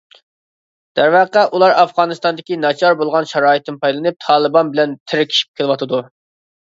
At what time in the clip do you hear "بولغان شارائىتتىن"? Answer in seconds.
3.01-3.77